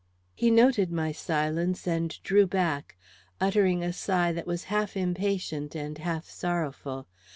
He 0.33 0.49
noted 0.49 0.91
my 0.91 1.11
silence 1.11 1.85
and 1.87 2.17
drew 2.23 2.47
back, 2.47 2.97
uttering 3.39 3.83
a 3.83 3.93
sigh 3.93 4.31
that 4.31 4.47
was 4.47 4.63
half 4.63 4.97
impatient 4.97 5.75
and 5.75 5.95
half 5.99 6.25
sorrowful. 6.27 7.05